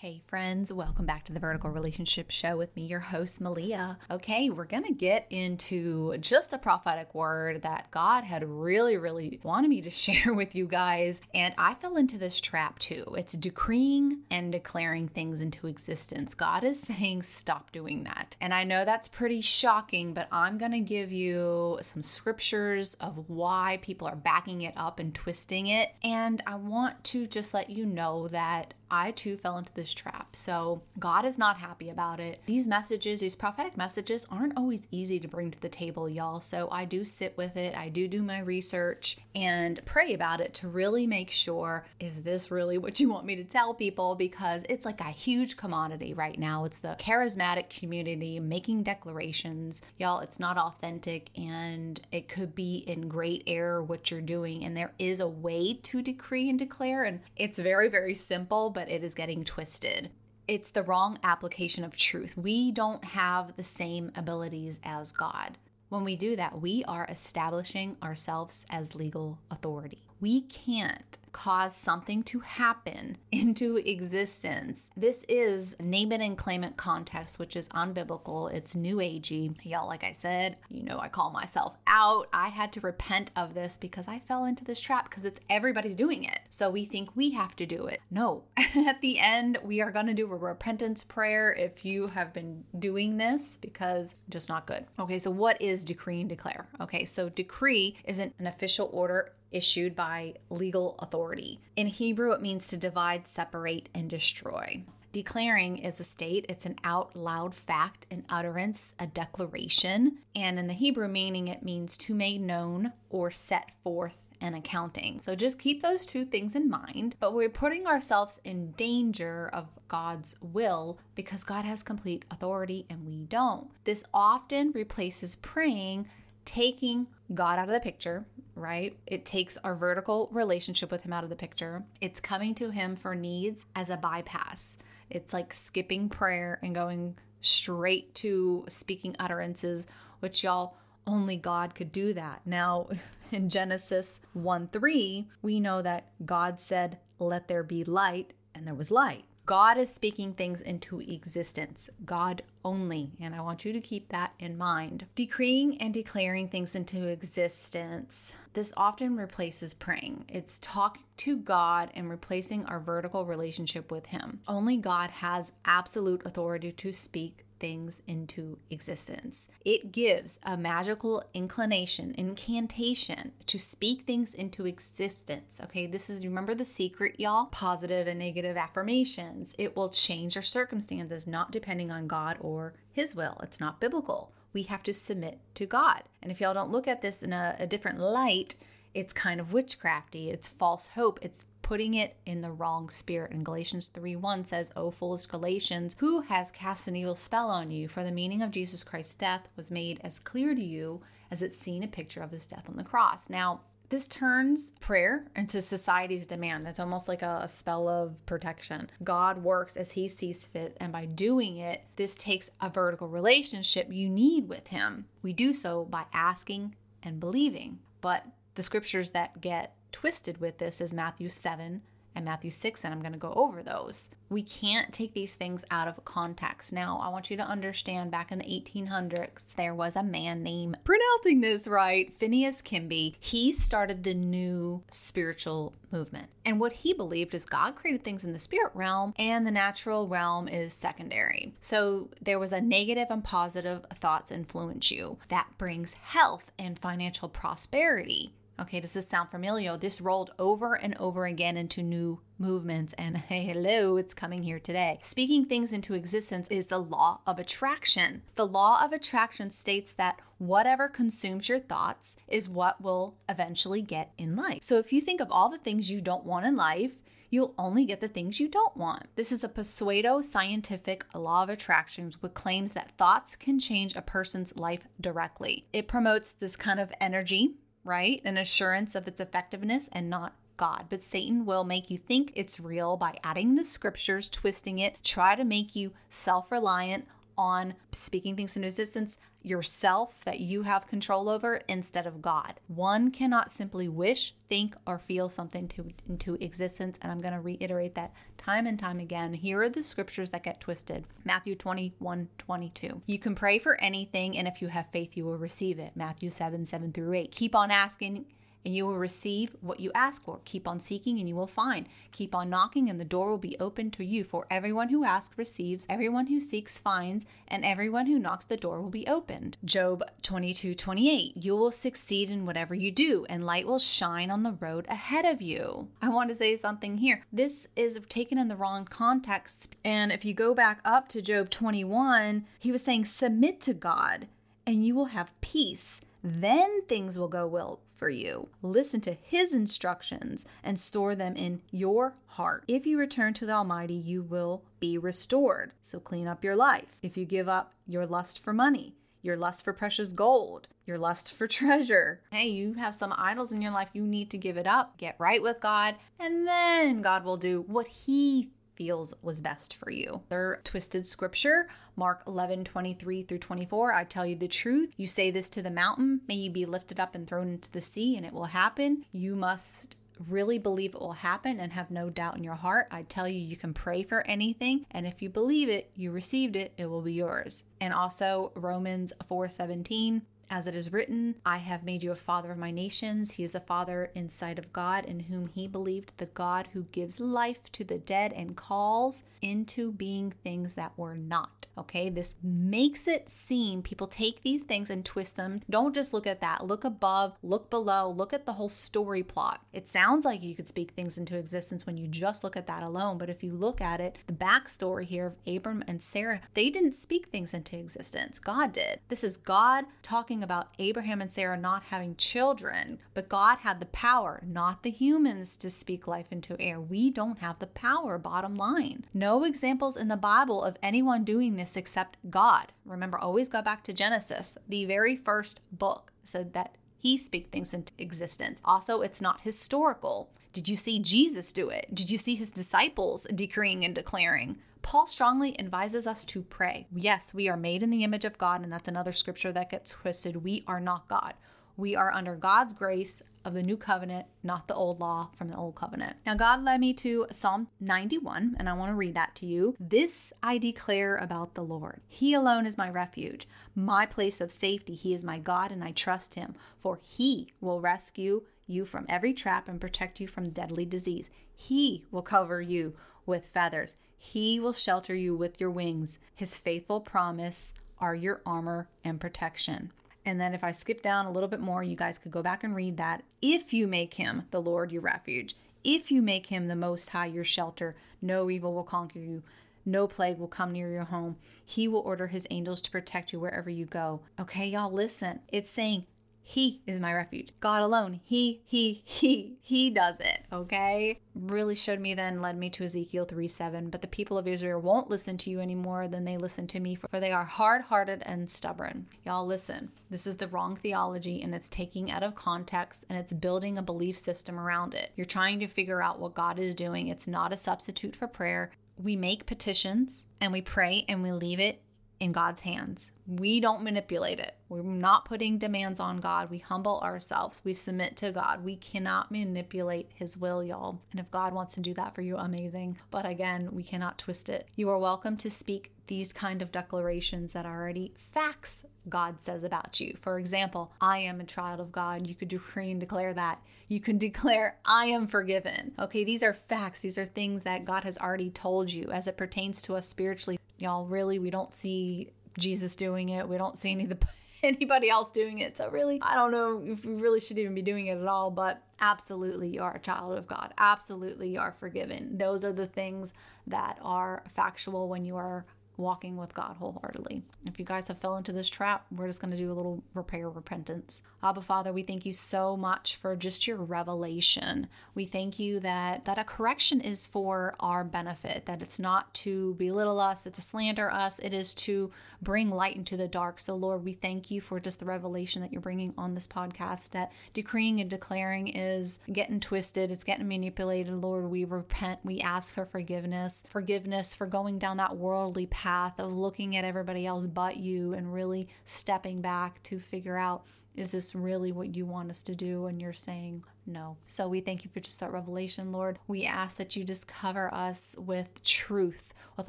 [0.00, 3.98] Hey, friends, welcome back to the Vertical Relationship Show with me, your host, Melia.
[4.10, 9.40] Okay, we're going to get into just a prophetic word that God had really, really
[9.42, 11.20] wanted me to share with you guys.
[11.34, 13.14] And I fell into this trap too.
[13.14, 16.32] It's decreeing and declaring things into existence.
[16.32, 18.36] God is saying, stop doing that.
[18.40, 23.28] And I know that's pretty shocking, but I'm going to give you some scriptures of
[23.28, 25.90] why people are backing it up and twisting it.
[26.02, 30.34] And I want to just let you know that I too fell into this trap.
[30.34, 32.40] So God is not happy about it.
[32.46, 36.40] These messages, these prophetic messages, aren't always easy to bring to the table, y'all.
[36.40, 40.54] So I do sit with it, I do do my research and pray about it
[40.54, 44.14] to really make sure is this really what you want me to tell people?
[44.14, 46.64] Because it's like a huge commodity right now.
[46.64, 49.82] It's the charismatic community making declarations.
[49.98, 54.64] Y'all, it's not authentic and it could be in great error what you're doing.
[54.64, 58.79] And there is a way to decree and declare, and it's very, very simple, but
[58.88, 60.10] it is getting twisted
[60.50, 62.36] it's the wrong application of truth.
[62.36, 65.58] We don't have the same abilities as God.
[65.90, 70.02] When we do that, we are establishing ourselves as legal authority.
[70.20, 74.90] We can't cause something to happen into existence.
[74.96, 78.52] This is name it and claim it context, which is unbiblical.
[78.52, 79.54] It's new agey.
[79.64, 82.28] Y'all, like I said, you know, I call myself out.
[82.32, 85.96] I had to repent of this because I fell into this trap because it's everybody's
[85.96, 86.40] doing it.
[86.50, 88.00] So we think we have to do it.
[88.10, 92.32] No, at the end, we are going to do a repentance prayer if you have
[92.32, 94.86] been doing this because just not good.
[94.98, 96.68] Okay, so what is decree and declare?
[96.80, 101.60] Okay, so decree isn't an official order issued by legal authority.
[101.76, 104.84] In Hebrew, it means to divide, separate, and destroy.
[105.12, 110.18] Declaring is a state, it's an out loud fact, an utterance, a declaration.
[110.36, 115.20] And in the Hebrew meaning, it means to make known or set forth an accounting.
[115.20, 117.16] So just keep those two things in mind.
[117.18, 123.06] But we're putting ourselves in danger of God's will because God has complete authority and
[123.06, 123.68] we don't.
[123.84, 126.08] This often replaces praying,
[126.44, 128.24] taking God out of the picture,
[128.54, 128.96] right?
[129.06, 131.84] It takes our vertical relationship with Him out of the picture.
[132.00, 134.76] It's coming to Him for needs as a bypass.
[135.08, 139.86] It's like skipping prayer and going straight to speaking utterances,
[140.20, 142.42] which y'all only God could do that.
[142.44, 142.88] Now,
[143.32, 148.74] in Genesis 1 3, we know that God said, Let there be light, and there
[148.74, 149.24] was light.
[149.50, 153.10] God is speaking things into existence, God only.
[153.18, 155.06] And I want you to keep that in mind.
[155.16, 158.32] Decreeing and declaring things into existence.
[158.52, 160.26] This often replaces praying.
[160.28, 164.38] It's talking to God and replacing our vertical relationship with Him.
[164.46, 169.48] Only God has absolute authority to speak things into existence.
[169.64, 175.60] It gives a magical inclination, incantation to speak things into existence.
[175.62, 177.46] Okay, this is remember the secret, y'all?
[177.46, 179.54] Positive and negative affirmations.
[179.58, 183.38] It will change your circumstances, not depending on God or His will.
[183.42, 184.32] It's not biblical.
[184.52, 186.02] We have to submit to God.
[186.22, 188.56] And if y'all don't look at this in a, a different light,
[188.94, 193.30] it's kind of witchcrafty, it's false hope, it's putting it in the wrong spirit.
[193.30, 197.70] And Galatians 3 1 says, O foolish Galatians, who has cast an evil spell on
[197.70, 197.86] you?
[197.86, 201.00] For the meaning of Jesus Christ's death was made as clear to you
[201.30, 203.30] as it's seen a picture of his death on the cross.
[203.30, 206.66] Now, this turns prayer into society's demand.
[206.66, 208.90] It's almost like a, spell of protection.
[209.04, 213.86] God works as He sees fit, and by doing it, this takes a vertical relationship
[213.92, 215.06] you need with Him.
[215.22, 217.78] We do so by asking and believing.
[218.00, 218.26] But
[218.56, 221.82] the scriptures that get twisted with this is Matthew 7
[222.14, 224.10] and Matthew 6, and I'm going to go over those.
[224.28, 226.72] We can't take these things out of context.
[226.72, 230.78] Now, I want you to understand back in the 1800s, there was a man named,
[230.84, 233.16] pronouncing this right, Phineas Quimby.
[233.18, 236.28] He started the new spiritual movement.
[236.44, 240.06] And what he believed is God created things in the spirit realm and the natural
[240.06, 241.54] realm is secondary.
[241.60, 245.18] So there was a negative and positive thoughts influence you.
[245.28, 248.32] That brings health and financial prosperity.
[248.60, 249.78] Okay, does this sound familiar?
[249.78, 254.58] This rolled over and over again into new movements, and hey, hello, it's coming here
[254.58, 254.98] today.
[255.00, 258.22] Speaking things into existence is the law of attraction.
[258.34, 264.12] The law of attraction states that whatever consumes your thoughts is what will eventually get
[264.18, 264.62] in life.
[264.62, 267.86] So if you think of all the things you don't want in life, you'll only
[267.86, 269.04] get the things you don't want.
[269.16, 274.02] This is a pseudo scientific law of attraction which claims that thoughts can change a
[274.02, 275.64] person's life directly.
[275.72, 277.54] It promotes this kind of energy
[277.90, 278.22] right?
[278.24, 280.86] An assurance of its effectiveness and not God.
[280.88, 285.34] But Satan will make you think it's real by adding the scriptures, twisting it, try
[285.34, 291.28] to make you self reliant on speaking things into existence, yourself that you have control
[291.28, 292.60] over instead of God.
[292.66, 296.98] One cannot simply wish, think, or feel something to, into existence.
[297.00, 299.34] And I'm going to reiterate that time and time again.
[299.34, 303.02] Here are the scriptures that get twisted Matthew 21 22.
[303.06, 305.92] You can pray for anything, and if you have faith, you will receive it.
[305.94, 307.30] Matthew 7 7 through 8.
[307.32, 308.26] Keep on asking
[308.64, 310.40] and you will receive what you ask for.
[310.44, 311.86] Keep on seeking and you will find.
[312.12, 314.24] Keep on knocking and the door will be open to you.
[314.24, 318.80] For everyone who asks receives, everyone who seeks finds, and everyone who knocks the door
[318.80, 319.56] will be opened.
[319.64, 321.36] Job 22 28.
[321.36, 325.24] You will succeed in whatever you do, and light will shine on the road ahead
[325.24, 325.88] of you.
[326.00, 327.24] I want to say something here.
[327.32, 329.74] This is taken in the wrong context.
[329.84, 334.28] And if you go back up to Job 21, he was saying, Submit to God,
[334.66, 336.00] and you will have peace.
[336.22, 338.48] Then things will go well for you.
[338.62, 342.64] Listen to His instructions and store them in your heart.
[342.66, 345.72] If you return to the Almighty, you will be restored.
[345.82, 346.96] So clean up your life.
[347.02, 351.30] If you give up your lust for money, your lust for precious gold, your lust
[351.32, 352.22] for treasure.
[352.32, 354.96] Hey, you have some idols in your life, you need to give it up.
[354.96, 358.48] Get right with God, and then God will do what He
[358.80, 360.22] feels was best for you.
[360.30, 363.92] Their twisted scripture, Mark 11, 23 through 24.
[363.92, 364.94] I tell you the truth.
[364.96, 367.82] You say this to the mountain, may you be lifted up and thrown into the
[367.82, 369.04] sea, and it will happen.
[369.12, 369.98] You must
[370.28, 373.38] really believe it will happen and have no doubt in your heart, I tell you,
[373.38, 374.86] you can pray for anything.
[374.90, 377.64] And if you believe it, you received it, it will be yours.
[377.82, 380.22] And also Romans 4 17.
[380.52, 383.34] As it is written, I have made you a father of my nations.
[383.34, 386.82] He is the father in sight of God, in whom he believed, the God who
[386.90, 391.68] gives life to the dead and calls into being things that were not.
[391.78, 395.62] Okay, this makes it seem people take these things and twist them.
[395.70, 396.66] Don't just look at that.
[396.66, 399.62] Look above, look below, look at the whole story plot.
[399.72, 402.82] It sounds like you could speak things into existence when you just look at that
[402.82, 406.70] alone, but if you look at it, the backstory here of Abram and Sarah, they
[406.70, 408.40] didn't speak things into existence.
[408.40, 408.98] God did.
[409.08, 413.78] This is God talking talking about Abraham and Sarah not having children, but God had
[413.78, 416.80] the power, not the humans, to speak life into air.
[416.80, 419.04] We don't have the power, bottom line.
[419.12, 422.72] No examples in the Bible of anyone doing this except God.
[422.86, 424.56] Remember, always go back to Genesis.
[424.68, 428.62] The very first book said that he speak things into existence.
[428.64, 430.30] Also, it's not historical.
[430.52, 431.94] Did you see Jesus do it?
[431.94, 434.58] Did you see his disciples decreeing and declaring?
[434.82, 436.86] Paul strongly advises us to pray.
[436.94, 439.90] Yes, we are made in the image of God, and that's another scripture that gets
[439.92, 440.44] twisted.
[440.44, 441.34] We are not God.
[441.76, 445.56] We are under God's grace of the new covenant, not the old law from the
[445.56, 446.16] old covenant.
[446.26, 449.74] Now, God led me to Psalm 91, and I want to read that to you.
[449.80, 454.94] This I declare about the Lord He alone is my refuge, my place of safety.
[454.94, 459.32] He is my God, and I trust Him, for He will rescue you from every
[459.32, 461.30] trap and protect you from deadly disease.
[461.54, 462.94] He will cover you
[463.24, 463.96] with feathers.
[464.22, 466.18] He will shelter you with your wings.
[466.34, 469.92] His faithful promise are your armor and protection.
[470.26, 472.62] And then if I skip down a little bit more, you guys could go back
[472.62, 473.24] and read that.
[473.40, 477.26] If you make him the Lord your refuge, if you make him the most high
[477.26, 479.42] your shelter, no evil will conquer you.
[479.86, 481.36] No plague will come near your home.
[481.64, 484.20] He will order his angels to protect you wherever you go.
[484.38, 485.40] Okay, y'all, listen.
[485.48, 486.04] It's saying
[486.50, 487.52] he is my refuge.
[487.60, 488.18] God alone.
[488.24, 490.40] He, he, he, he does it.
[490.52, 491.20] Okay?
[491.32, 493.88] Really showed me then, led me to Ezekiel 3 7.
[493.88, 496.96] But the people of Israel won't listen to you anymore than they listen to me,
[496.96, 499.06] for they are hard hearted and stubborn.
[499.24, 499.92] Y'all, listen.
[500.10, 503.82] This is the wrong theology and it's taking out of context and it's building a
[503.82, 505.12] belief system around it.
[505.14, 507.06] You're trying to figure out what God is doing.
[507.06, 508.72] It's not a substitute for prayer.
[509.00, 511.80] We make petitions and we pray and we leave it
[512.20, 513.12] in God's hands.
[513.26, 514.54] We don't manipulate it.
[514.68, 516.50] We're not putting demands on God.
[516.50, 517.62] We humble ourselves.
[517.64, 518.62] We submit to God.
[518.62, 521.00] We cannot manipulate His will, y'all.
[521.10, 522.98] And if God wants to do that for you, amazing.
[523.10, 524.68] But again, we cannot twist it.
[524.76, 529.64] You are welcome to speak these kind of declarations that are already facts God says
[529.64, 530.14] about you.
[530.20, 532.26] For example, I am a child of God.
[532.26, 533.62] You could decree and declare that.
[533.88, 535.92] You can declare, I am forgiven.
[535.98, 537.00] Okay, these are facts.
[537.00, 540.58] These are things that God has already told you as it pertains to us spiritually.
[540.80, 543.48] Y'all, really, we don't see Jesus doing it.
[543.48, 544.18] We don't see any the
[544.62, 545.76] anybody else doing it.
[545.76, 548.50] So really, I don't know if we really should even be doing it at all,
[548.50, 550.74] but absolutely you are a child of God.
[550.78, 552.36] Absolutely you are forgiven.
[552.36, 553.32] Those are the things
[553.66, 555.64] that are factual when you are
[556.00, 557.42] walking with God wholeheartedly.
[557.66, 560.02] If you guys have fell into this trap, we're just going to do a little
[560.14, 561.22] repair repentance.
[561.42, 564.88] Abba Father, we thank you so much for just your revelation.
[565.14, 569.74] We thank you that that a correction is for our benefit, that it's not to
[569.74, 572.10] belittle us, it's to slander us, it is to
[572.42, 573.60] bring light into the dark.
[573.60, 577.10] So Lord, we thank you for just the revelation that you're bringing on this podcast
[577.10, 581.12] that decreeing and declaring is getting twisted, it's getting manipulated.
[581.14, 586.20] Lord, we repent, we ask for forgiveness, forgiveness for going down that worldly path path
[586.20, 591.10] of looking at everybody else but you and really stepping back to figure out is
[591.10, 592.86] this really what you want us to do?
[592.86, 594.16] And you're saying no.
[594.26, 596.18] So we thank you for just that revelation, Lord.
[596.26, 599.68] We ask that you just cover us with truth, with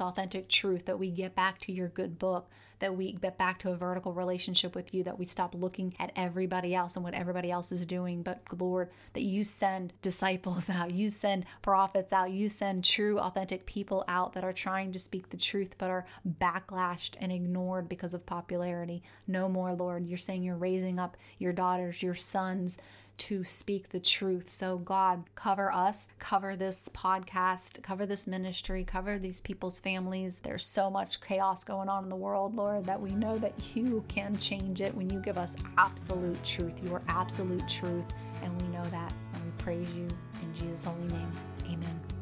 [0.00, 2.48] authentic truth, that we get back to your good book,
[2.82, 6.10] that we get back to a vertical relationship with you, that we stop looking at
[6.16, 8.22] everybody else and what everybody else is doing.
[8.22, 13.66] But Lord, that you send disciples out, you send prophets out, you send true, authentic
[13.66, 16.06] people out that are trying to speak the truth but are
[16.40, 19.02] backlashed and ignored because of popularity.
[19.28, 20.06] No more, Lord.
[20.06, 22.80] You're saying you're raising up your daughters, your sons
[23.18, 24.50] to speak the truth.
[24.50, 30.40] So, God, cover us, cover this podcast, cover this ministry, cover these people's families.
[30.40, 34.04] There's so much chaos going on in the world, Lord, that we know that you
[34.08, 36.80] can change it when you give us absolute truth.
[36.84, 38.06] You are absolute truth,
[38.42, 39.12] and we know that.
[39.34, 40.08] And we praise you
[40.42, 41.32] in Jesus' holy name.
[41.66, 42.21] Amen.